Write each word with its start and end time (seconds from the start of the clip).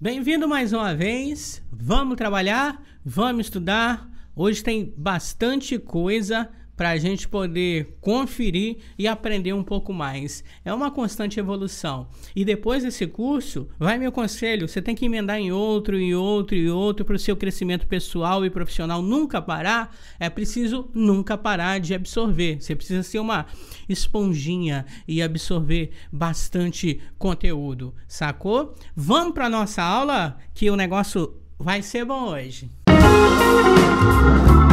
Bem-vindo 0.00 0.46
mais 0.46 0.72
uma 0.72 0.94
vez. 0.94 1.60
Vamos 1.72 2.14
trabalhar, 2.14 2.80
vamos 3.04 3.46
estudar. 3.46 4.08
Hoje 4.32 4.62
tem 4.62 4.94
bastante 4.96 5.76
coisa 5.76 6.48
para 6.78 6.90
a 6.90 6.96
gente 6.96 7.26
poder 7.26 7.98
conferir 8.00 8.76
e 8.96 9.08
aprender 9.08 9.52
um 9.52 9.64
pouco 9.64 9.92
mais. 9.92 10.44
É 10.64 10.72
uma 10.72 10.92
constante 10.92 11.40
evolução. 11.40 12.08
E 12.36 12.44
depois 12.44 12.84
desse 12.84 13.04
curso, 13.04 13.68
vai 13.80 13.98
meu 13.98 14.12
conselho: 14.12 14.68
você 14.68 14.80
tem 14.80 14.94
que 14.94 15.04
emendar 15.04 15.38
em 15.38 15.50
outro, 15.50 15.98
e 15.98 16.14
outro, 16.14 16.56
e 16.56 16.70
outro 16.70 17.04
para 17.04 17.16
o 17.16 17.18
seu 17.18 17.36
crescimento 17.36 17.86
pessoal 17.88 18.46
e 18.46 18.50
profissional 18.50 19.02
nunca 19.02 19.42
parar. 19.42 19.92
É 20.20 20.30
preciso 20.30 20.88
nunca 20.94 21.36
parar 21.36 21.80
de 21.80 21.92
absorver. 21.94 22.60
Você 22.60 22.76
precisa 22.76 23.02
ser 23.02 23.18
uma 23.18 23.46
esponjinha 23.88 24.86
e 25.06 25.20
absorver 25.20 25.90
bastante 26.12 27.00
conteúdo, 27.18 27.92
sacou? 28.06 28.76
Vamos 28.94 29.34
para 29.34 29.48
nossa 29.48 29.82
aula 29.82 30.38
que 30.54 30.70
o 30.70 30.76
negócio 30.76 31.34
vai 31.58 31.82
ser 31.82 32.04
bom 32.04 32.28
hoje. 32.28 32.70
Música 32.88 34.67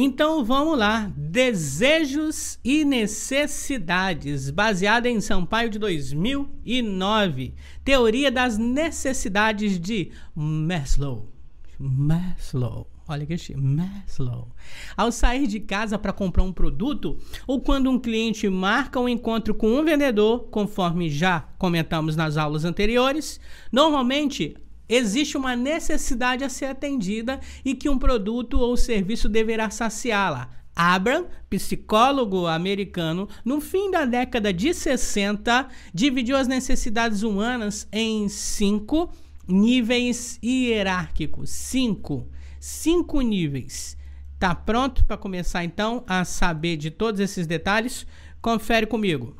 Então 0.00 0.44
vamos 0.44 0.78
lá. 0.78 1.10
Desejos 1.16 2.60
e 2.64 2.84
necessidades, 2.84 4.48
baseada 4.48 5.08
em 5.08 5.20
Sampaio 5.20 5.68
de 5.68 5.76
2009. 5.76 7.52
Teoria 7.84 8.30
das 8.30 8.56
necessidades 8.56 9.76
de 9.76 10.12
Maslow. 10.36 11.32
Maslow. 11.80 12.88
Olha 13.08 13.26
que 13.26 13.36
chique. 13.36 13.58
Maslow. 13.58 14.54
Ao 14.96 15.10
sair 15.10 15.48
de 15.48 15.58
casa 15.58 15.98
para 15.98 16.12
comprar 16.12 16.44
um 16.44 16.52
produto 16.52 17.18
ou 17.44 17.60
quando 17.60 17.90
um 17.90 17.98
cliente 17.98 18.48
marca 18.48 19.00
um 19.00 19.08
encontro 19.08 19.52
com 19.52 19.66
um 19.66 19.84
vendedor, 19.84 20.44
conforme 20.48 21.10
já 21.10 21.40
comentamos 21.58 22.14
nas 22.14 22.36
aulas 22.36 22.64
anteriores, 22.64 23.40
normalmente 23.72 24.54
existe 24.88 25.36
uma 25.36 25.54
necessidade 25.54 26.44
a 26.44 26.48
ser 26.48 26.66
atendida 26.66 27.40
e 27.64 27.74
que 27.74 27.88
um 27.88 27.98
produto 27.98 28.58
ou 28.58 28.76
serviço 28.76 29.28
deverá 29.28 29.70
saciá-la. 29.70 30.50
Abraham, 30.74 31.26
psicólogo 31.50 32.46
americano, 32.46 33.28
no 33.44 33.60
fim 33.60 33.90
da 33.90 34.04
década 34.04 34.52
de 34.52 34.72
60, 34.72 35.68
dividiu 35.92 36.36
as 36.36 36.46
necessidades 36.46 37.22
humanas 37.22 37.88
em 37.90 38.28
cinco 38.28 39.10
níveis 39.48 40.38
hierárquicos. 40.40 41.50
Cinco. 41.50 42.28
Cinco 42.60 43.20
níveis. 43.20 43.96
Tá 44.38 44.54
pronto 44.54 45.04
para 45.04 45.16
começar 45.16 45.64
então 45.64 46.04
a 46.06 46.24
saber 46.24 46.76
de 46.76 46.92
todos 46.92 47.20
esses 47.20 47.44
detalhes? 47.44 48.06
Confere 48.40 48.86
comigo. 48.86 49.36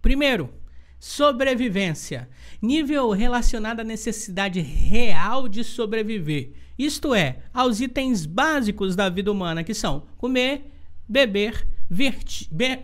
Primeiro, 0.00 0.48
sobrevivência 0.98 2.28
nível 2.60 3.10
relacionado 3.10 3.80
à 3.80 3.84
necessidade 3.84 4.60
real 4.60 5.48
de 5.48 5.62
sobreviver, 5.62 6.52
isto 6.78 7.14
é, 7.14 7.38
aos 7.52 7.80
itens 7.80 8.26
básicos 8.26 8.94
da 8.96 9.08
vida 9.08 9.32
humana, 9.32 9.64
que 9.64 9.74
são 9.74 10.06
comer, 10.16 10.70
beber, 11.08 11.66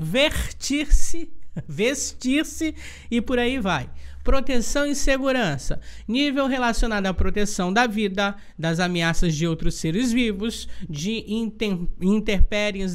vestir-se, 0.00 1.32
vestir-se 1.68 2.74
e 3.10 3.20
por 3.20 3.38
aí 3.38 3.58
vai 3.58 3.90
proteção 4.24 4.86
e 4.86 4.94
segurança, 4.94 5.78
nível 6.08 6.46
relacionado 6.46 7.06
à 7.06 7.14
proteção 7.14 7.70
da 7.70 7.86
vida, 7.86 8.34
das 8.58 8.80
ameaças 8.80 9.34
de 9.34 9.46
outros 9.46 9.74
seres 9.74 10.10
vivos, 10.10 10.66
de 10.88 11.24
inter 11.28 12.42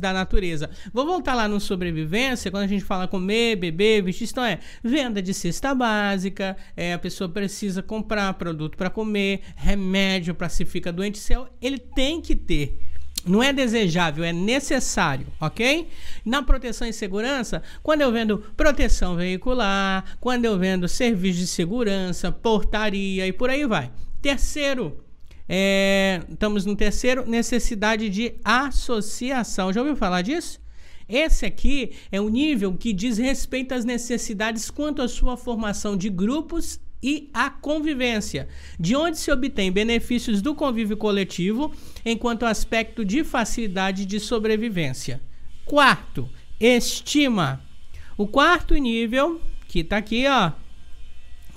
da 0.01 0.11
natureza. 0.11 0.69
Vou 0.91 1.05
voltar 1.05 1.35
lá 1.35 1.47
no 1.47 1.59
sobrevivência, 1.59 2.49
quando 2.49 2.63
a 2.63 2.67
gente 2.67 2.83
fala 2.83 3.07
comer, 3.07 3.55
beber, 3.55 4.01
vestir, 4.01 4.27
então 4.29 4.43
é. 4.43 4.59
Venda 4.83 5.21
de 5.21 5.33
cesta 5.33 5.75
básica, 5.75 6.57
é, 6.75 6.93
a 6.93 6.99
pessoa 6.99 7.29
precisa 7.29 7.83
comprar 7.83 8.33
produto 8.33 8.75
para 8.75 8.89
comer, 8.89 9.41
remédio 9.55 10.33
para 10.33 10.49
se 10.49 10.65
ficar 10.65 10.91
doente, 10.91 11.19
ele 11.61 11.77
tem 11.77 12.19
que 12.19 12.35
ter 12.35 12.79
não 13.25 13.43
é 13.43 13.51
desejável, 13.51 14.23
é 14.23 14.31
necessário, 14.31 15.27
ok? 15.39 15.87
Na 16.25 16.41
proteção 16.41 16.87
e 16.87 16.93
segurança, 16.93 17.61
quando 17.83 18.01
eu 18.01 18.11
vendo 18.11 18.37
proteção 18.55 19.15
veicular, 19.15 20.17
quando 20.19 20.45
eu 20.45 20.57
vendo 20.57 20.87
serviço 20.87 21.39
de 21.39 21.47
segurança, 21.47 22.31
portaria 22.31 23.27
e 23.27 23.33
por 23.33 23.49
aí 23.49 23.65
vai. 23.65 23.91
Terceiro, 24.21 25.03
é, 25.47 26.21
estamos 26.29 26.65
no 26.65 26.75
terceiro, 26.75 27.27
necessidade 27.27 28.09
de 28.09 28.35
associação. 28.43 29.73
Já 29.73 29.81
ouviu 29.81 29.95
falar 29.95 30.21
disso? 30.21 30.59
Esse 31.07 31.45
aqui 31.45 31.93
é 32.11 32.21
o 32.21 32.29
nível 32.29 32.75
que 32.75 32.93
diz 32.93 33.17
respeito 33.17 33.73
às 33.73 33.83
necessidades 33.83 34.69
quanto 34.69 35.01
à 35.01 35.07
sua 35.07 35.35
formação 35.35 35.97
de 35.97 36.07
grupos 36.07 36.79
e 37.01 37.29
a 37.33 37.49
convivência, 37.49 38.47
de 38.79 38.95
onde 38.95 39.17
se 39.17 39.31
obtém 39.31 39.71
benefícios 39.71 40.41
do 40.41 40.53
convívio 40.53 40.97
coletivo 40.97 41.73
enquanto 42.05 42.45
aspecto 42.45 43.05
de 43.05 43.23
facilidade 43.23 44.05
de 44.05 44.19
sobrevivência. 44.19 45.21
Quarto, 45.65 46.29
estima. 46.59 47.61
O 48.17 48.27
quarto 48.27 48.73
nível, 48.75 49.41
que 49.67 49.79
está 49.79 49.97
aqui, 49.97 50.25
ó, 50.27 50.51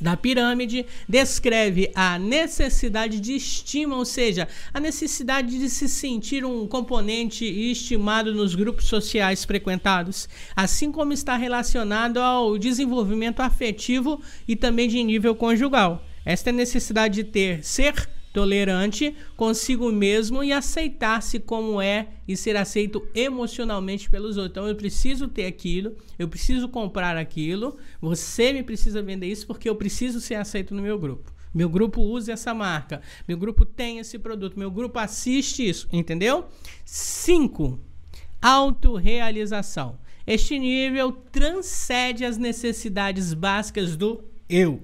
da 0.03 0.17
pirâmide 0.17 0.85
descreve 1.09 1.91
a 1.95 2.19
necessidade 2.19 3.21
de 3.21 3.35
estima, 3.35 3.97
ou 3.97 4.05
seja, 4.05 4.49
a 4.75 4.81
necessidade 4.81 5.59
de 5.59 5.71
se 5.71 5.89
sentir 5.89 6.45
um 6.45 6.67
componente 6.67 7.45
estimado 7.45 8.35
nos 8.35 8.55
grupos 8.55 8.87
sociais 8.87 9.45
frequentados, 9.45 10.29
assim 10.57 10.91
como 10.91 11.12
está 11.12 11.37
relacionado 11.37 12.19
ao 12.19 12.59
desenvolvimento 12.59 13.41
afetivo 13.41 14.21
e 14.47 14.57
também 14.57 14.89
de 14.89 15.03
nível 15.05 15.35
conjugal. 15.37 16.05
Esta 16.25 16.51
é 16.51 16.53
necessidade 16.53 17.15
de 17.15 17.25
ter 17.25 17.65
ser 17.65 18.09
tolerante 18.32 19.15
consigo 19.37 19.93
mesmo 19.93 20.43
e 20.43 20.53
aceitar-se 20.53 21.38
como 21.38 21.81
é 21.81 22.09
e 22.26 22.37
ser 22.37 22.56
aceito 22.56 23.06
emocionalmente 23.15 24.09
pelos 24.09 24.37
outros. 24.37 24.53
Então 24.53 24.69
eu 24.69 24.75
preciso 24.75 25.28
ter 25.28 25.47
aquilo, 25.47 25.97
eu 26.19 26.26
preciso 26.28 26.69
comprar 26.69 27.16
aquilo, 27.16 27.76
você 28.00 28.53
me 28.53 28.62
precisa 28.62 29.03
vender 29.03 29.26
isso 29.26 29.47
porque 29.47 29.69
eu 29.69 29.76
preciso 29.76 30.20
ser 30.20 30.37
aceito 30.37 30.75
no 30.75 30.82
meu 30.82 30.98
grupo. 30.98 31.32
Meu 31.54 31.69
grupo 31.69 32.00
usa 32.00 32.32
essa 32.32 32.54
marca, 32.54 33.03
meu 33.28 33.37
grupo 33.37 33.66
tem 33.66 33.98
esse 33.98 34.19
produto, 34.19 34.59
meu 34.59 34.70
grupo 34.70 34.99
assiste 34.99 35.69
isso, 35.69 35.87
entendeu? 35.93 36.47
5. 36.84 37.78
Autorrealização. 38.41 39.99
Este 40.26 40.59
nível 40.59 41.12
transcende 41.12 42.25
as 42.25 42.38
necessidades 42.38 43.34
básicas 43.34 43.97
do 43.97 44.25
eu 44.49 44.82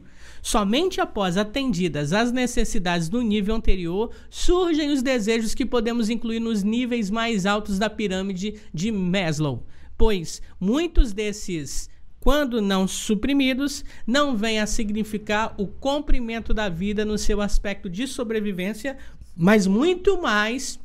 Somente 0.48 0.98
após 0.98 1.36
atendidas 1.36 2.14
as 2.14 2.32
necessidades 2.32 3.10
do 3.10 3.20
nível 3.20 3.54
anterior, 3.54 4.10
surgem 4.30 4.90
os 4.90 5.02
desejos 5.02 5.54
que 5.54 5.66
podemos 5.66 6.08
incluir 6.08 6.40
nos 6.40 6.62
níveis 6.62 7.10
mais 7.10 7.44
altos 7.44 7.78
da 7.78 7.90
pirâmide 7.90 8.54
de 8.72 8.90
Maslow, 8.90 9.66
pois 9.94 10.40
muitos 10.58 11.12
desses 11.12 11.90
quando 12.18 12.62
não 12.62 12.88
suprimidos, 12.88 13.84
não 14.06 14.34
vêm 14.38 14.58
a 14.58 14.66
significar 14.66 15.54
o 15.58 15.66
comprimento 15.66 16.54
da 16.54 16.70
vida 16.70 17.04
no 17.04 17.18
seu 17.18 17.42
aspecto 17.42 17.90
de 17.90 18.06
sobrevivência, 18.06 18.96
mas 19.36 19.66
muito 19.66 20.22
mais 20.22 20.80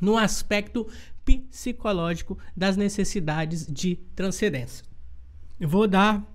no 0.00 0.16
aspecto 0.16 0.86
psicológico 1.24 2.38
das 2.56 2.76
necessidades 2.76 3.66
de 3.66 3.96
transcendência. 4.14 4.84
Vou 5.58 5.88
dar 5.88 6.29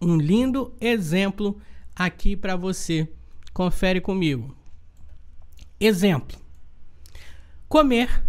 um 0.00 0.16
lindo 0.16 0.74
exemplo 0.80 1.60
aqui 1.94 2.36
para 2.36 2.56
você. 2.56 3.08
Confere 3.52 4.00
comigo. 4.00 4.54
Exemplo: 5.80 6.38
comer. 7.68 8.24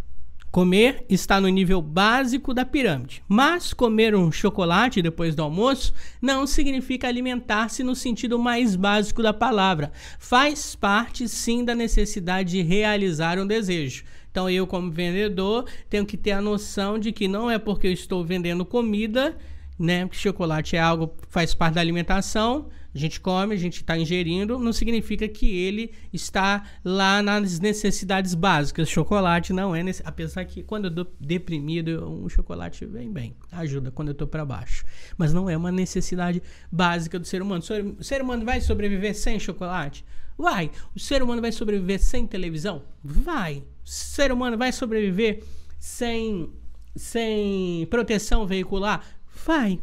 Comer 0.50 1.06
está 1.10 1.40
no 1.40 1.50
nível 1.50 1.82
básico 1.82 2.52
da 2.52 2.66
pirâmide, 2.66 3.22
mas 3.28 3.74
comer 3.74 4.16
um 4.16 4.32
chocolate 4.32 5.02
depois 5.02 5.36
do 5.36 5.44
almoço 5.44 5.94
não 6.22 6.48
significa 6.48 7.08
alimentar-se 7.08 7.84
no 7.84 7.94
sentido 7.94 8.40
mais 8.40 8.76
básico 8.76 9.22
da 9.22 9.34
palavra. 9.34 9.92
Faz 10.18 10.74
parte 10.74 11.28
sim 11.28 11.64
da 11.64 11.76
necessidade 11.76 12.52
de 12.52 12.62
realizar 12.64 13.38
um 13.38 13.46
desejo. 13.46 14.04
Então 14.32 14.50
eu, 14.50 14.66
como 14.66 14.90
vendedor, 14.90 15.66
tenho 15.90 16.06
que 16.06 16.18
ter 16.18 16.32
a 16.32 16.42
noção 16.42 16.98
de 16.98 17.12
que 17.12 17.28
não 17.28 17.52
é 17.52 17.60
porque 17.60 17.86
eu 17.86 17.92
estou 17.92 18.24
vendendo 18.24 18.66
comida 18.66 19.38
né? 19.78 20.06
Porque 20.06 20.18
chocolate 20.18 20.76
é 20.76 20.80
algo 20.80 21.08
que 21.08 21.28
faz 21.30 21.54
parte 21.54 21.76
da 21.76 21.82
alimentação, 21.82 22.70
a 22.98 22.98
gente 22.98 23.20
come, 23.20 23.54
a 23.54 23.58
gente 23.58 23.82
está 23.82 23.96
ingerindo, 23.96 24.58
não 24.58 24.74
significa 24.74 25.28
que 25.28 25.56
ele 25.56 25.92
está 26.12 26.66
lá 26.84 27.22
nas 27.22 27.60
necessidades 27.60 28.34
básicas. 28.34 28.90
Chocolate 28.90 29.54
não 29.54 29.76
é, 29.76 29.84
nesse, 29.84 30.02
apesar 30.04 30.44
que 30.46 30.64
quando 30.64 30.86
eu 30.86 30.90
estou 30.90 31.08
deprimido, 31.20 32.10
um 32.10 32.28
chocolate 32.28 32.86
vem 32.88 33.12
bem, 33.12 33.36
ajuda 33.52 33.92
quando 33.92 34.08
eu 34.08 34.14
estou 34.14 34.28
para 34.28 34.44
baixo. 34.44 34.84
Mas 35.16 35.32
não 35.32 35.48
é 35.48 35.56
uma 35.56 35.72
necessidade 35.72 36.42
básica 36.72 37.20
do 37.20 37.28
ser 37.28 37.40
humano. 37.40 37.64
O 38.00 38.04
ser 38.04 38.22
humano 38.22 38.44
vai 38.44 38.62
sobreviver 38.62 39.16
sem 39.16 39.40
chocolate? 39.40 40.04
Vai. 40.36 40.72
O 40.96 41.00
ser 41.00 41.22
humano 41.22 41.40
vai 41.40 41.52
sobreviver 41.52 42.00
sem 42.00 42.26
televisão? 42.26 42.82
Vai. 43.04 43.64
O 43.86 43.90
ser 43.90 44.32
humano 44.32 44.58
vai 44.58 44.72
sobreviver 44.72 45.44
sem, 45.78 46.50
sem 46.96 47.86
proteção 47.92 48.48
veicular? 48.48 49.04
Vai. 49.48 49.80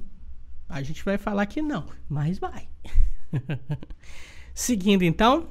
A 0.69 0.83
gente 0.83 1.03
vai 1.03 1.17
falar 1.17 1.47
que 1.47 1.63
não, 1.63 1.87
mas 2.07 2.39
vai. 2.39 2.69
Seguindo 4.53 5.03
então, 5.03 5.49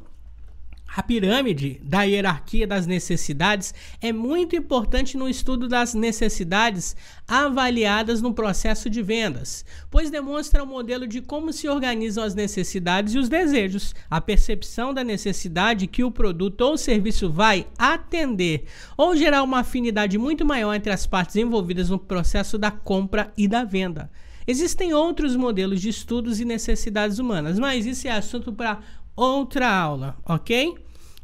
a 0.95 1.01
pirâmide 1.01 1.81
da 1.83 2.03
hierarquia 2.03 2.67
das 2.67 2.85
necessidades 2.85 3.73
é 3.99 4.13
muito 4.13 4.55
importante 4.55 5.17
no 5.17 5.27
estudo 5.27 5.67
das 5.67 5.95
necessidades 5.95 6.95
avaliadas 7.27 8.21
no 8.21 8.33
processo 8.33 8.89
de 8.89 9.01
vendas, 9.01 9.65
pois 9.89 10.11
demonstra 10.11 10.61
o 10.61 10.67
um 10.67 10.69
modelo 10.69 11.07
de 11.07 11.19
como 11.19 11.51
se 11.51 11.67
organizam 11.67 12.23
as 12.23 12.35
necessidades 12.35 13.15
e 13.15 13.17
os 13.17 13.27
desejos, 13.27 13.95
a 14.09 14.21
percepção 14.21 14.93
da 14.93 15.03
necessidade 15.03 15.87
que 15.87 16.03
o 16.03 16.11
produto 16.11 16.61
ou 16.61 16.77
serviço 16.77 17.29
vai 17.31 17.65
atender, 17.77 18.65
ou 18.95 19.15
gerar 19.15 19.41
uma 19.41 19.59
afinidade 19.59 20.17
muito 20.19 20.45
maior 20.45 20.75
entre 20.75 20.91
as 20.91 21.07
partes 21.07 21.35
envolvidas 21.35 21.89
no 21.89 21.97
processo 21.97 22.57
da 22.57 22.69
compra 22.69 23.33
e 23.35 23.47
da 23.47 23.63
venda. 23.63 24.11
Existem 24.45 24.93
outros 24.93 25.35
modelos 25.37 25.81
de 25.81 25.87
estudos 25.87 26.39
e 26.39 26.45
necessidades 26.45 27.17
humanas, 27.17 27.57
mas 27.57 27.85
isso 27.85 28.07
é 28.07 28.11
assunto 28.11 28.51
para 28.51 28.79
outra 29.15 29.69
aula, 29.69 30.17
ok? 30.25 30.75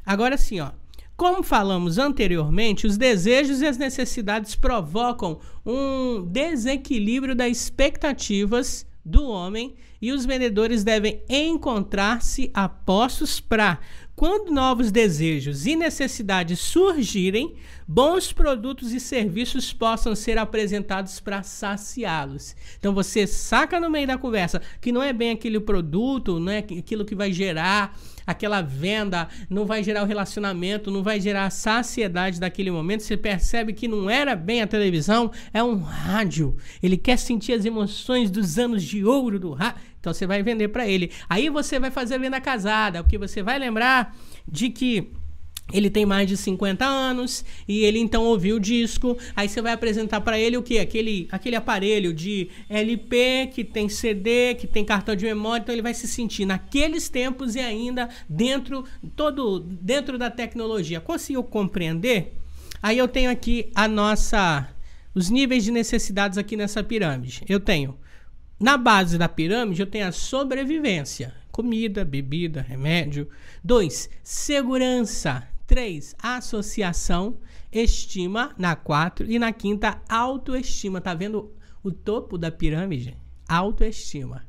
Agora 0.06 0.38
sim, 0.38 0.60
ó. 0.60 0.72
Como 1.16 1.44
falamos 1.44 1.98
anteriormente, 1.98 2.88
os 2.88 2.98
desejos 2.98 3.62
e 3.62 3.68
as 3.68 3.78
necessidades 3.78 4.56
provocam 4.56 5.40
um 5.66 6.26
desequilíbrio 6.26 7.36
das 7.36 7.52
expectativas 7.58 8.88
do 9.04 9.28
homem 9.28 9.76
e 10.02 10.12
os 10.12 10.26
vendedores 10.26 10.84
devem 10.84 11.22
encontrar-se 11.28 12.50
apostos 12.54 13.40
para, 13.40 13.80
quando 14.20 14.52
novos 14.52 14.92
desejos 14.92 15.66
e 15.66 15.78
necessidades 15.78 16.60
surgirem, 16.60 17.56
bons 17.88 18.34
produtos 18.34 18.92
e 18.92 19.00
serviços 19.00 19.72
possam 19.72 20.14
ser 20.14 20.38
apresentados 20.38 21.22
para 21.22 21.42
saciá-los. 21.42 22.54
Então 22.78 22.94
você 22.94 23.26
saca 23.26 23.80
no 23.80 23.90
meio 23.90 24.06
da 24.06 24.18
conversa 24.18 24.62
que 24.82 24.92
não 24.92 25.02
é 25.02 25.14
bem 25.14 25.32
aquele 25.32 25.58
produto, 25.58 26.38
não 26.38 26.52
é 26.52 26.58
aquilo 26.58 27.06
que 27.06 27.16
vai 27.16 27.32
gerar 27.32 27.98
aquela 28.30 28.62
venda, 28.62 29.28
não 29.50 29.66
vai 29.66 29.84
gerar 29.84 30.04
o 30.04 30.06
relacionamento, 30.06 30.92
não 30.92 31.02
vai 31.02 31.20
gerar 31.20 31.46
a 31.46 31.50
saciedade 31.50 32.40
daquele 32.40 32.70
momento. 32.70 33.02
Você 33.02 33.18
percebe 33.18 33.74
que 33.74 33.88
não 33.88 34.10
era 34.10 34.36
bem 34.36 34.62
a 34.62 34.68
televisão, 34.68 35.32
é 35.52 35.64
um 35.64 35.82
rádio. 35.82 36.56
Ele 36.82 36.96
quer 36.96 37.18
sentir 37.18 37.54
as 37.54 37.66
emoções 37.66 38.30
dos 38.30 38.60
anos 38.60 38.84
de 38.84 39.04
ouro 39.04 39.40
do 39.40 39.54
rádio. 39.54 39.82
Então 40.00 40.14
você 40.14 40.28
vai 40.28 40.44
vender 40.44 40.68
para 40.68 40.88
ele. 40.88 41.12
Aí 41.28 41.50
você 41.50 41.80
vai 41.80 41.90
fazer 41.90 42.16
a 42.16 42.20
venda 42.20 42.40
casada, 42.40 43.04
porque 43.04 43.18
você 43.18 43.42
vai 43.42 43.58
lembrar 43.58 44.16
de 44.48 44.70
que 44.70 45.12
ele 45.72 45.90
tem 45.90 46.06
mais 46.06 46.28
de 46.28 46.36
50 46.36 46.86
anos 46.86 47.46
e 47.68 47.84
ele 47.84 48.00
então 48.00 48.24
ouviu 48.24 48.58
o 48.58 48.60
disco. 48.60 49.18
Aí 49.36 49.48
você 49.48 49.62
vai 49.62 49.74
apresentar 49.74 50.22
para 50.22 50.40
ele 50.40 50.58
o 50.58 50.64
que? 50.64 50.80
Aquele, 50.80 51.28
aquele 51.32 51.56
aparelho 51.56 52.14
de 52.14 52.50
LP 52.70 53.50
que 53.54 53.64
tem 53.64 53.88
CD, 53.88 54.56
que 54.56 54.68
tem 54.68 54.84
cartão 54.84 55.16
de 55.16 55.26
memória. 55.26 55.62
Então 55.62 55.74
ele 55.74 55.82
vai 55.82 55.94
se 55.94 56.08
sentir 56.08 56.46
naqueles 56.46 57.10
tempos 57.10 57.56
e 57.56 57.60
ainda 57.60 58.10
dentro 58.28 58.84
todo 59.16 59.60
dentro 59.60 60.18
da 60.18 60.30
tecnologia. 60.30 61.00
Conseguiu 61.00 61.44
compreender? 61.44 62.36
Aí 62.82 62.98
eu 62.98 63.08
tenho 63.08 63.30
aqui 63.30 63.70
a 63.76 63.88
nossa 63.88 64.70
os 65.14 65.30
níveis 65.30 65.64
de 65.64 65.72
necessidades 65.72 66.38
aqui 66.38 66.56
nessa 66.56 66.84
pirâmide. 66.84 67.44
Eu 67.48 67.60
tenho 67.60 67.98
na 68.60 68.78
base 68.78 69.18
da 69.18 69.30
pirâmide 69.30 69.82
eu 69.82 69.88
tenho 69.88 70.08
a 70.08 70.12
sobrevivência, 70.12 71.34
comida, 71.52 72.04
bebida, 72.04 72.62
remédio. 72.62 73.30
2. 73.64 74.10
Segurança. 74.24 75.49
3. 75.70 76.16
Associação, 76.18 77.38
estima 77.72 78.56
na 78.58 78.76
4 78.76 79.32
e 79.32 79.38
na 79.38 79.54
quinta 79.54 80.02
autoestima. 80.10 81.00
Tá 81.00 81.14
vendo 81.14 81.54
o 81.84 81.92
topo 81.92 82.40
da 82.40 82.50
pirâmide? 82.50 83.16
Autoestima. 83.48 84.48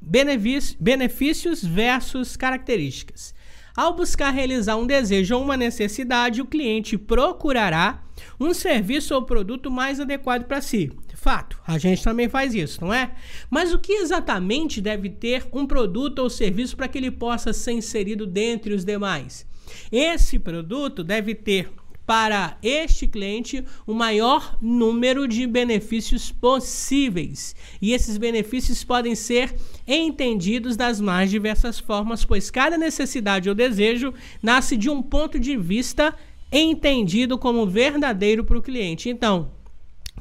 Benefícios 0.00 1.62
versus 1.62 2.34
características. 2.34 3.34
Ao 3.76 3.94
buscar 3.94 4.30
realizar 4.30 4.76
um 4.76 4.86
desejo 4.86 5.36
ou 5.36 5.42
uma 5.42 5.54
necessidade, 5.54 6.40
o 6.40 6.46
cliente 6.46 6.96
procurará 6.96 8.02
um 8.40 8.54
serviço 8.54 9.14
ou 9.14 9.26
produto 9.26 9.70
mais 9.70 10.00
adequado 10.00 10.44
para 10.46 10.62
si. 10.62 10.90
Fato, 11.14 11.60
a 11.66 11.76
gente 11.76 12.02
também 12.02 12.26
faz 12.26 12.54
isso, 12.54 12.80
não 12.80 12.94
é? 12.94 13.14
Mas 13.50 13.74
o 13.74 13.78
que 13.78 13.92
exatamente 13.92 14.80
deve 14.80 15.10
ter 15.10 15.46
um 15.52 15.66
produto 15.66 16.20
ou 16.20 16.30
serviço 16.30 16.74
para 16.74 16.88
que 16.88 16.96
ele 16.96 17.10
possa 17.10 17.52
ser 17.52 17.72
inserido 17.72 18.26
dentre 18.26 18.72
os 18.72 18.82
demais? 18.82 19.46
Esse 19.90 20.38
produto 20.38 21.02
deve 21.02 21.34
ter 21.34 21.70
para 22.08 22.56
este 22.62 23.06
cliente 23.06 23.62
o 23.86 23.92
maior 23.92 24.56
número 24.62 25.28
de 25.28 25.46
benefícios 25.46 26.32
possíveis. 26.32 27.54
E 27.82 27.92
esses 27.92 28.16
benefícios 28.16 28.82
podem 28.82 29.14
ser 29.14 29.54
entendidos 29.86 30.74
das 30.74 31.02
mais 31.02 31.30
diversas 31.30 31.78
formas, 31.78 32.24
pois 32.24 32.50
cada 32.50 32.78
necessidade 32.78 33.50
ou 33.50 33.54
desejo 33.54 34.14
nasce 34.42 34.74
de 34.74 34.88
um 34.88 35.02
ponto 35.02 35.38
de 35.38 35.54
vista 35.54 36.14
entendido 36.50 37.36
como 37.36 37.66
verdadeiro 37.66 38.42
para 38.42 38.56
o 38.56 38.62
cliente. 38.62 39.10
Então, 39.10 39.50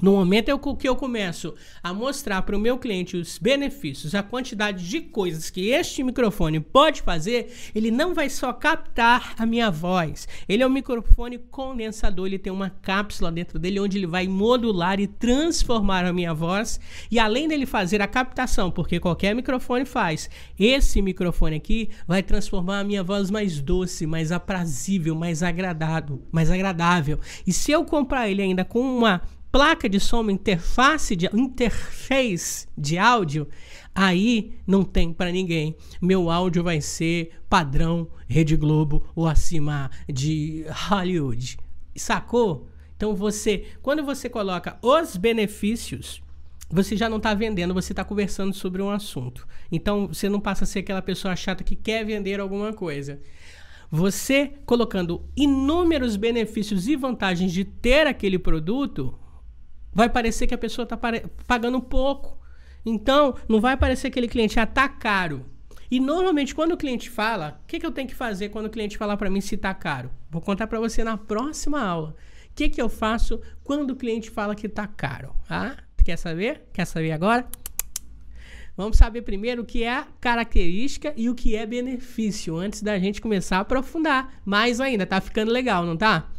no 0.02 0.12
momento 0.12 0.50
eu, 0.50 0.60
que 0.60 0.88
eu 0.88 0.96
começo 0.96 1.54
a 1.82 1.94
mostrar 1.94 2.42
para 2.42 2.56
o 2.56 2.60
meu 2.60 2.78
cliente 2.78 3.18
os 3.18 3.38
benefícios, 3.38 4.14
a 4.14 4.24
quantidade 4.24 4.88
de 4.88 5.02
coisas 5.02 5.50
que 5.50 5.70
este 5.70 6.04
microfone 6.04 6.60
pode 6.60 7.02
fazer, 7.02 7.52
ele 7.74 7.92
não 7.92 8.14
vai 8.14 8.30
só 8.30 8.54
captar 8.54 9.34
a 9.38 9.46
minha 9.46 9.72
voz. 9.72 10.28
Ele 10.48 10.64
é 10.64 10.68
um 10.68 10.72
microfone 10.72 11.38
condensador, 11.38 12.28
ele 12.28 12.40
tem 12.40 12.52
uma 12.54 12.70
cápsula 12.70 13.32
dentro 13.32 13.58
dele 13.58 13.80
onde 13.80 13.98
ele 13.98 14.08
vai 14.08 14.28
modular 14.28 15.00
e 15.00 15.08
transformar 15.08 16.06
a 16.06 16.14
minha 16.14 16.34
voz. 16.34 16.80
E 17.10 17.20
além 17.20 17.48
dele 17.48 17.66
fazer 17.66 18.02
a 18.02 18.08
captação, 18.08 18.70
porque 18.70 19.00
qualquer 19.00 19.34
microfone 19.34 19.86
faz, 19.86 20.30
esse 20.60 21.02
microfone 21.02 21.56
aqui 21.56 21.90
vai 22.08 22.22
transformar 22.22 22.80
a 22.80 22.84
minha 22.84 23.04
voz 23.04 23.32
mais 23.32 23.60
doce, 23.60 24.06
mais 24.06 24.32
aprazível, 24.32 25.16
mais 25.16 25.42
agradável, 25.42 26.22
mais 26.32 26.52
agradável. 26.52 27.20
E 27.46 27.54
se 27.54 27.72
eu 27.72 27.84
comprar 27.84 28.30
ele 28.30 28.42
ainda 28.42 28.64
com 28.64 28.80
uma 28.80 29.22
placa 29.52 29.90
de 29.90 30.00
som, 30.00 30.22
uma 30.22 30.32
interface 30.32 31.16
de 31.16 31.30
interface 31.34 32.68
de 32.78 32.98
áudio, 32.98 33.48
aí 33.94 34.54
não 34.66 34.84
tem 34.84 35.14
para 35.14 35.32
ninguém. 35.32 35.76
Meu 36.02 36.30
áudio 36.30 36.64
vai 36.64 36.82
ser 36.82 37.32
padrão 37.50 38.08
Rede 38.28 38.56
Globo 38.56 39.04
ou 39.16 39.28
acima 39.28 39.90
de 40.08 40.66
Hollywood. 40.70 41.58
Sacou? 41.96 42.68
Então 42.96 43.16
você, 43.16 43.66
quando 43.82 44.04
você 44.04 44.28
coloca 44.28 44.78
os 44.82 45.16
benefícios, 45.16 46.22
você 46.70 46.98
já 46.98 47.08
não 47.08 47.18
está 47.18 47.34
vendendo, 47.34 47.74
você 47.74 47.94
está 47.94 48.04
conversando 48.04 48.54
sobre 48.54 48.82
um 48.82 48.90
assunto. 48.90 49.48
Então 49.72 50.08
você 50.08 50.28
não 50.28 50.40
passa 50.40 50.64
a 50.64 50.68
ser 50.68 50.80
aquela 50.80 51.02
pessoa 51.02 51.36
chata 51.36 51.64
que 51.64 51.76
quer 51.76 52.06
vender 52.06 52.40
alguma 52.40 52.74
coisa. 52.74 53.20
Você 53.90 54.54
colocando 54.66 55.24
inúmeros 55.36 56.18
benefícios 56.18 56.88
e 56.88 56.96
vantagens 56.96 57.54
de 57.54 57.64
ter 57.64 58.06
aquele 58.06 58.38
produto, 58.38 59.18
vai 59.98 60.08
parecer 60.08 60.46
que 60.46 60.54
a 60.54 60.58
pessoa 60.60 60.84
está 60.84 60.96
pagando 61.48 61.82
pouco. 61.82 62.38
Então, 62.86 63.34
não 63.50 63.60
vai 63.60 63.76
parecer 63.76 64.12
que 64.12 64.20
aquele 64.20 64.28
cliente 64.28 64.60
ah, 64.60 64.66
tá 64.68 64.88
caro. 64.88 65.44
E 65.90 66.00
normalmente 66.00 66.54
quando 66.54 66.74
o 66.74 66.78
cliente 66.78 67.10
fala, 67.10 67.60
o 67.64 67.66
que, 67.66 67.80
que 67.80 67.86
eu 67.86 67.92
tenho 67.92 68.08
que 68.08 68.14
fazer 68.14 68.50
quando 68.50 68.68
o 68.68 68.70
cliente 68.70 68.96
falar 68.96 69.18
para 69.18 69.28
mim 69.28 69.42
se 69.42 69.58
tá 69.58 69.74
caro? 69.74 70.12
Vou 70.30 70.40
contar 70.40 70.68
para 70.68 70.80
você 70.80 71.04
na 71.04 71.18
próxima 71.18 71.82
aula. 71.82 72.16
O 72.52 72.54
que, 72.54 72.70
que 72.70 72.80
eu 72.80 72.88
faço 72.88 73.42
quando 73.64 73.92
o 73.92 73.96
cliente 73.96 74.30
fala 74.30 74.54
que 74.54 74.70
tá 74.70 74.86
caro? 74.86 75.34
Ah, 75.50 75.76
quer 76.06 76.18
saber? 76.18 76.62
Quer 76.72 76.86
saber 76.86 77.12
agora? 77.12 77.48
Vamos 78.76 78.98
saber 78.98 79.24
primeiro 79.24 79.64
o 79.64 79.66
que 79.66 79.84
é 79.84 80.06
característica 80.22 81.12
e 81.18 81.28
o 81.28 81.34
que 81.34 81.56
é 81.56 81.66
benefício, 81.66 82.56
antes 82.56 82.84
da 82.84 83.00
gente 83.00 83.20
começar 83.20 83.58
a 83.58 83.62
aprofundar 83.62 84.40
mais 84.46 84.80
ainda. 84.80 85.08
Tá 85.08 85.20
ficando 85.20 85.52
legal, 85.52 85.84
não 85.88 85.98
tá? 85.98 86.30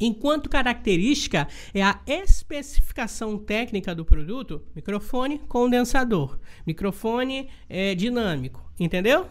Enquanto 0.00 0.48
característica 0.48 1.46
é 1.74 1.82
a 1.82 2.00
especificação 2.06 3.36
técnica 3.36 3.94
do 3.94 4.04
produto, 4.04 4.62
microfone 4.74 5.38
condensador, 5.40 6.38
microfone 6.66 7.48
é, 7.68 7.94
dinâmico, 7.94 8.72
entendeu? 8.78 9.28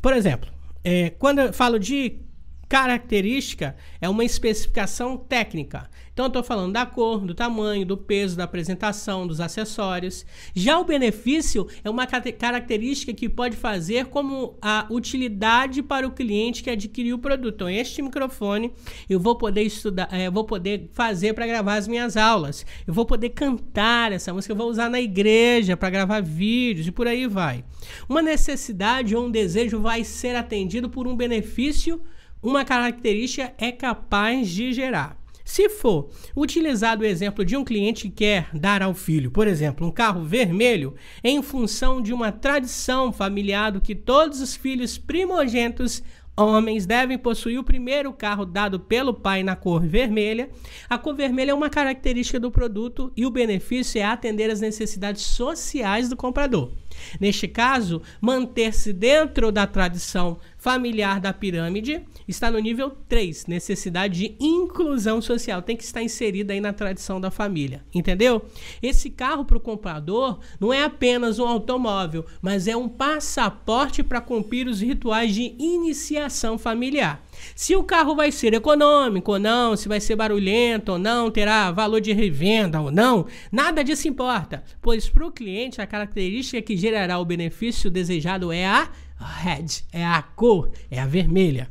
Por 0.00 0.12
exemplo, 0.12 0.48
é, 0.84 1.10
quando 1.10 1.40
eu 1.40 1.52
falo 1.52 1.78
de 1.78 2.20
característica, 2.68 3.74
é 4.00 4.08
uma 4.08 4.24
especificação 4.24 5.16
técnica. 5.16 5.88
Então, 6.12 6.26
eu 6.26 6.28
estou 6.28 6.42
falando 6.42 6.72
da 6.72 6.84
cor, 6.84 7.24
do 7.24 7.32
tamanho, 7.32 7.86
do 7.86 7.96
peso, 7.96 8.36
da 8.36 8.42
apresentação, 8.42 9.24
dos 9.24 9.40
acessórios. 9.40 10.26
Já 10.52 10.76
o 10.76 10.84
benefício 10.84 11.68
é 11.84 11.88
uma 11.88 12.06
característica 12.06 13.14
que 13.14 13.28
pode 13.28 13.56
fazer 13.56 14.06
como 14.06 14.58
a 14.60 14.84
utilidade 14.90 15.80
para 15.80 16.06
o 16.06 16.10
cliente 16.10 16.60
que 16.60 16.70
adquiriu 16.70 17.14
o 17.16 17.20
produto. 17.20 17.54
Então, 17.54 17.70
este 17.70 18.02
microfone 18.02 18.72
eu 19.08 19.20
vou 19.20 19.36
poder 19.36 19.62
estudar, 19.62 20.08
é, 20.10 20.28
vou 20.28 20.44
poder 20.44 20.90
fazer 20.92 21.34
para 21.34 21.46
gravar 21.46 21.76
as 21.76 21.86
minhas 21.86 22.16
aulas. 22.16 22.66
Eu 22.84 22.92
vou 22.92 23.06
poder 23.06 23.28
cantar 23.30 24.10
essa 24.10 24.34
música, 24.34 24.52
eu 24.52 24.56
vou 24.56 24.68
usar 24.68 24.90
na 24.90 25.00
igreja 25.00 25.76
para 25.76 25.88
gravar 25.88 26.20
vídeos 26.20 26.88
e 26.88 26.90
por 26.90 27.06
aí 27.06 27.28
vai. 27.28 27.64
Uma 28.08 28.22
necessidade 28.22 29.14
ou 29.14 29.26
um 29.26 29.30
desejo 29.30 29.80
vai 29.80 30.02
ser 30.02 30.34
atendido 30.34 30.90
por 30.90 31.06
um 31.06 31.16
benefício, 31.16 32.02
uma 32.42 32.64
característica 32.64 33.52
é 33.58 33.72
capaz 33.72 34.48
de 34.48 34.72
gerar. 34.72 35.18
Se 35.44 35.70
for 35.70 36.10
utilizado 36.36 37.02
o 37.02 37.06
exemplo 37.06 37.42
de 37.42 37.56
um 37.56 37.64
cliente 37.64 38.02
que 38.02 38.16
quer 38.16 38.50
dar 38.52 38.82
ao 38.82 38.92
filho, 38.92 39.30
por 39.30 39.46
exemplo, 39.46 39.86
um 39.86 39.90
carro 39.90 40.22
vermelho, 40.22 40.94
em 41.24 41.42
função 41.42 42.02
de 42.02 42.12
uma 42.12 42.30
tradição 42.30 43.10
familiar 43.10 43.72
do 43.72 43.80
que 43.80 43.94
todos 43.94 44.42
os 44.42 44.54
filhos 44.54 44.98
primogênitos 44.98 46.02
homens 46.36 46.86
devem 46.86 47.18
possuir 47.18 47.58
o 47.58 47.64
primeiro 47.64 48.12
carro 48.12 48.44
dado 48.44 48.78
pelo 48.78 49.12
pai 49.12 49.42
na 49.42 49.56
cor 49.56 49.80
vermelha. 49.84 50.50
A 50.88 50.98
cor 50.98 51.14
vermelha 51.14 51.50
é 51.50 51.54
uma 51.54 51.70
característica 51.70 52.38
do 52.38 52.50
produto 52.50 53.12
e 53.16 53.26
o 53.26 53.30
benefício 53.30 53.98
é 53.98 54.04
atender 54.04 54.50
às 54.50 54.60
necessidades 54.60 55.22
sociais 55.22 56.08
do 56.08 56.16
comprador. 56.16 56.72
Neste 57.20 57.48
caso, 57.48 58.02
manter-se 58.20 58.92
dentro 58.92 59.50
da 59.50 59.66
tradição 59.66 60.38
familiar 60.58 61.20
da 61.20 61.32
pirâmide 61.32 62.02
está 62.26 62.50
no 62.50 62.58
nível 62.58 62.90
3, 63.08 63.46
necessidade 63.46 64.18
de 64.18 64.36
inclusão 64.38 65.22
social, 65.22 65.62
tem 65.62 65.76
que 65.76 65.84
estar 65.84 66.02
inserida 66.02 66.52
aí 66.52 66.60
na 66.60 66.72
tradição 66.72 67.20
da 67.20 67.30
família, 67.30 67.84
entendeu? 67.94 68.44
Esse 68.82 69.08
carro 69.08 69.44
para 69.44 69.56
o 69.56 69.60
comprador 69.60 70.40
não 70.58 70.72
é 70.72 70.84
apenas 70.84 71.38
um 71.38 71.46
automóvel, 71.46 72.26
mas 72.42 72.66
é 72.66 72.76
um 72.76 72.88
passaporte 72.88 74.02
para 74.02 74.20
cumprir 74.20 74.66
os 74.66 74.80
rituais 74.80 75.34
de 75.34 75.54
iniciação 75.58 76.58
familiar. 76.58 77.22
Se 77.54 77.74
o 77.76 77.82
carro 77.82 78.14
vai 78.14 78.30
ser 78.30 78.54
econômico 78.54 79.32
ou 79.32 79.38
não, 79.38 79.76
se 79.76 79.88
vai 79.88 80.00
ser 80.00 80.16
barulhento 80.16 80.92
ou 80.92 80.98
não, 80.98 81.30
terá 81.30 81.70
valor 81.70 82.00
de 82.00 82.12
revenda 82.12 82.80
ou 82.80 82.90
não, 82.90 83.26
nada 83.50 83.82
disso 83.82 84.08
importa, 84.08 84.62
pois 84.80 85.08
para 85.08 85.26
o 85.26 85.32
cliente 85.32 85.80
a 85.80 85.86
característica 85.86 86.62
que 86.62 86.76
gerará 86.76 87.18
o 87.18 87.24
benefício 87.24 87.90
desejado 87.90 88.52
é 88.52 88.66
a 88.66 88.88
red, 89.18 89.82
é 89.92 90.04
a 90.04 90.22
cor, 90.22 90.70
é 90.90 90.98
a 91.00 91.06
vermelha. 91.06 91.68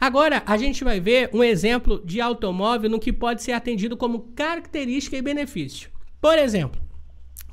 Agora, 0.00 0.42
a 0.46 0.56
gente 0.56 0.82
vai 0.82 0.98
ver 0.98 1.28
um 1.30 1.44
exemplo 1.44 2.02
de 2.04 2.22
automóvel 2.22 2.88
no 2.88 2.98
que 2.98 3.12
pode 3.12 3.42
ser 3.42 3.52
atendido 3.52 3.98
como 3.98 4.32
característica 4.34 5.14
e 5.14 5.20
benefício. 5.20 5.90
Por 6.18 6.38
exemplo, 6.38 6.80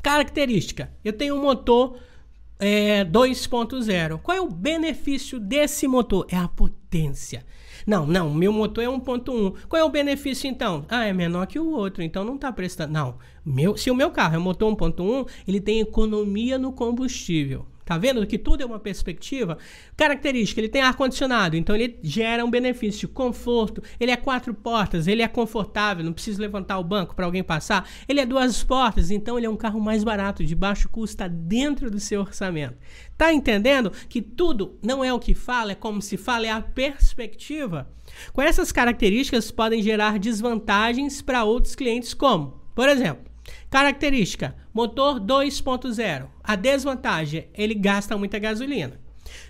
característica: 0.01 0.89
eu 1.03 1.11
tenho 1.11 1.35
um 1.35 1.41
motor 1.41 1.99
é, 2.59 3.05
2.0. 3.05 4.19
Qual 4.19 4.37
é 4.37 4.41
o 4.41 4.49
benefício 4.49 5.39
desse 5.39 5.87
motor? 5.87 6.25
É 6.29 6.37
a 6.37 6.47
potência. 6.47 7.45
Não, 7.85 8.05
não, 8.05 8.33
meu 8.33 8.51
motor 8.51 8.83
é 8.83 8.87
1.1. 8.87 9.55
Qual 9.69 9.79
é 9.79 9.83
o 9.83 9.89
benefício 9.89 10.49
então? 10.49 10.85
Ah, 10.89 11.05
é 11.05 11.13
menor 11.13 11.47
que 11.47 11.59
o 11.59 11.69
outro, 11.69 12.03
então 12.03 12.25
não 12.25 12.35
está 12.35 12.51
prestando. 12.51 12.91
Não, 12.91 13.17
meu, 13.45 13.77
se 13.77 13.89
o 13.89 13.95
meu 13.95 14.11
carro 14.11 14.35
é 14.35 14.37
motor 14.37 14.75
1.1, 14.75 15.27
ele 15.47 15.61
tem 15.61 15.79
economia 15.79 16.57
no 16.57 16.73
combustível. 16.73 17.65
Tá 17.87 17.97
vendo 17.97 18.27
que 18.27 18.37
tudo 18.37 18.61
é 18.61 18.65
uma 18.65 18.79
perspectiva? 18.79 19.57
Característica, 19.95 20.59
ele 20.59 20.67
tem 20.67 20.81
ar-condicionado, 20.81 21.55
então 21.55 21.73
ele 21.73 21.97
gera 22.03 22.43
um 22.43 22.51
benefício, 22.51 23.07
conforto, 23.07 23.81
ele 23.97 24.11
é 24.11 24.17
quatro 24.17 24.53
portas, 24.53 25.07
ele 25.07 25.21
é 25.21 25.27
confortável, 25.29 26.03
não 26.03 26.11
precisa 26.11 26.41
levantar 26.41 26.79
o 26.79 26.83
banco 26.83 27.15
para 27.15 27.23
alguém 27.23 27.41
passar. 27.41 27.89
Ele 28.05 28.19
é 28.19 28.25
duas 28.25 28.61
portas, 28.61 29.09
então 29.09 29.37
ele 29.37 29.45
é 29.47 29.49
um 29.49 29.55
carro 29.55 29.79
mais 29.79 30.03
barato, 30.03 30.43
de 30.43 30.53
baixo 30.53 30.89
custo, 30.89 31.13
está 31.13 31.29
dentro 31.29 31.89
do 31.89 31.97
seu 31.97 32.19
orçamento. 32.19 32.75
Tá 33.17 33.31
entendendo 33.31 33.89
que 34.09 34.21
tudo 34.21 34.77
não 34.83 35.01
é 35.01 35.13
o 35.13 35.19
que 35.19 35.33
fala, 35.33 35.71
é 35.71 35.75
como 35.75 36.01
se 36.01 36.17
fala, 36.17 36.45
é 36.45 36.51
a 36.51 36.61
perspectiva. 36.61 37.89
Com 38.33 38.41
essas 38.41 38.69
características 38.69 39.49
podem 39.49 39.81
gerar 39.81 40.19
desvantagens 40.19 41.21
para 41.21 41.45
outros 41.45 41.73
clientes, 41.73 42.13
como, 42.13 42.61
por 42.75 42.89
exemplo, 42.89 43.26
Característica: 43.69 44.55
motor 44.73 45.19
2.0. 45.19 46.27
A 46.43 46.55
desvantagem, 46.55 47.47
ele 47.53 47.73
gasta 47.73 48.17
muita 48.17 48.39
gasolina. 48.39 48.99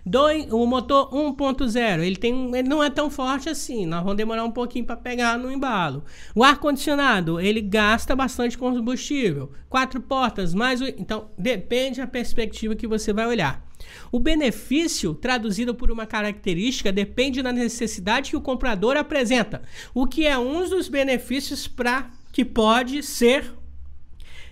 Dois, 0.05 0.51
o 0.51 0.65
motor 0.65 1.11
1.0, 1.11 2.01
ele 2.01 2.15
tem, 2.15 2.55
ele 2.55 2.67
não 2.67 2.83
é 2.83 2.89
tão 2.89 3.09
forte 3.09 3.49
assim. 3.49 3.85
Nós 3.85 4.01
vamos 4.01 4.17
demorar 4.17 4.43
um 4.43 4.51
pouquinho 4.51 4.85
para 4.85 4.95
pegar 4.95 5.37
no 5.37 5.51
embalo. 5.51 6.03
O 6.33 6.43
ar 6.43 6.57
condicionado, 6.57 7.39
ele 7.39 7.61
gasta 7.61 8.15
bastante 8.15 8.57
combustível. 8.57 9.51
Quatro 9.69 10.01
portas, 10.01 10.53
mais 10.53 10.81
então 10.81 11.29
depende 11.37 11.99
da 11.99 12.07
perspectiva 12.07 12.75
que 12.75 12.87
você 12.87 13.13
vai 13.13 13.27
olhar. 13.27 13.65
O 14.11 14.19
benefício, 14.19 15.13
traduzido 15.13 15.75
por 15.75 15.91
uma 15.91 16.05
característica, 16.05 16.91
depende 16.91 17.43
da 17.43 17.51
necessidade 17.51 18.31
que 18.31 18.37
o 18.37 18.41
comprador 18.41 18.97
apresenta, 18.97 19.61
o 19.93 20.07
que 20.07 20.25
é 20.25 20.37
um 20.37 20.67
dos 20.67 20.89
benefícios 20.89 21.67
para 21.67 22.09
que 22.31 22.43
pode 22.43 23.03
ser 23.03 23.56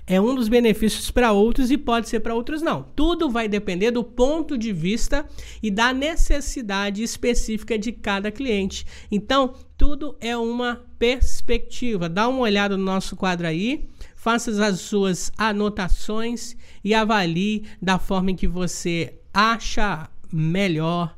é 0.07 0.21
um 0.21 0.35
dos 0.35 0.47
benefícios 0.47 1.09
para 1.09 1.31
outros 1.31 1.71
e 1.71 1.77
pode 1.77 2.07
ser 2.07 2.19
para 2.19 2.35
outros 2.35 2.61
não. 2.61 2.83
Tudo 2.95 3.29
vai 3.29 3.47
depender 3.47 3.91
do 3.91 4.03
ponto 4.03 4.57
de 4.57 4.71
vista 4.71 5.25
e 5.63 5.71
da 5.71 5.91
necessidade 5.91 7.01
específica 7.01 7.77
de 7.77 7.91
cada 7.91 8.31
cliente. 8.31 8.85
Então, 9.11 9.55
tudo 9.75 10.15
é 10.21 10.37
uma 10.37 10.85
perspectiva. 10.99 12.07
Dá 12.07 12.27
uma 12.27 12.41
olhada 12.41 12.77
no 12.77 12.83
nosso 12.83 13.15
quadro 13.15 13.47
aí, 13.47 13.89
faça 14.15 14.51
as 14.65 14.79
suas 14.79 15.31
anotações 15.37 16.55
e 16.83 16.93
avalie 16.93 17.65
da 17.81 17.97
forma 17.97 18.31
em 18.31 18.35
que 18.35 18.47
você 18.47 19.19
acha 19.33 20.09
melhor 20.31 21.15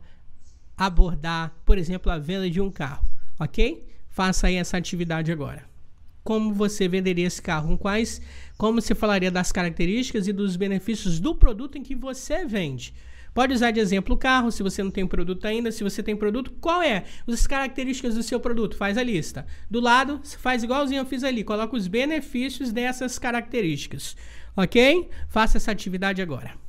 abordar, 0.78 1.54
por 1.66 1.78
exemplo, 1.78 2.12
a 2.12 2.18
venda 2.18 2.50
de 2.50 2.62
um 2.62 2.72
carro, 2.72 3.06
ok? 3.40 3.86
Faça 4.10 4.48
aí 4.48 4.56
essa 4.56 4.78
atividade 4.78 5.32
agora. 5.32 5.66
Como 6.24 6.54
você 6.54 6.88
venderia 6.88 7.26
esse 7.26 7.42
carro? 7.42 7.70
Com 7.70 7.78
quais 7.78 8.22
como 8.58 8.82
você 8.82 8.96
falaria 8.96 9.32
das 9.32 9.52
características 9.52 10.28
e 10.28 10.34
dos 10.34 10.56
benefícios 10.56 11.20
do 11.20 11.36
produto 11.36 11.78
em 11.78 11.84
que 11.84 11.96
você 11.96 12.46
vende. 12.46 12.94
Pode 13.34 13.54
usar 13.54 13.70
de 13.70 13.80
exemplo 13.80 14.16
o 14.16 14.18
carro, 14.18 14.52
se 14.52 14.64
você 14.64 14.82
não 14.82 14.90
tem 14.90 15.06
produto 15.06 15.46
ainda. 15.46 15.72
Se 15.72 15.84
você 15.84 16.02
tem 16.02 16.16
produto, 16.16 16.52
qual 16.60 16.82
é? 16.82 17.04
As 17.28 17.46
características 17.46 18.16
do 18.16 18.24
seu 18.24 18.40
produto. 18.40 18.76
Faz 18.76 18.98
a 18.98 19.04
lista. 19.04 19.46
Do 19.70 19.80
lado, 19.80 20.20
faz 20.40 20.64
igualzinho 20.64 21.02
eu 21.02 21.06
fiz 21.06 21.24
ali. 21.24 21.44
Coloca 21.44 21.76
os 21.76 21.88
benefícios 21.88 22.72
dessas 22.72 23.20
características. 23.20 24.18
Ok? 24.56 25.08
Faça 25.30 25.58
essa 25.58 25.72
atividade 25.72 26.20
agora. 26.20 26.67